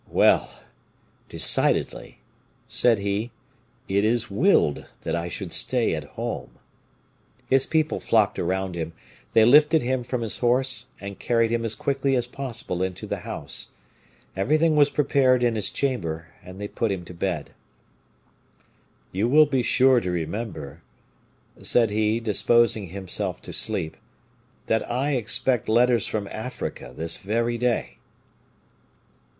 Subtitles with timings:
[0.09, 0.63] "Well!
[1.29, 2.21] decidedly,"
[2.67, 3.29] said he,
[3.87, 6.57] "it is willed that I should stay at home."
[7.45, 8.93] His people flocked around him;
[9.33, 13.19] they lifted him from his horse, and carried him as quickly as possible into the
[13.19, 13.73] house.
[14.35, 17.51] Everything was prepared in his chamber, and they put him to bed.
[19.11, 20.81] "You will be sure to remember,"
[21.61, 23.97] said he, disposing himself to sleep,
[24.65, 27.99] "that I expect letters from Africa this very day."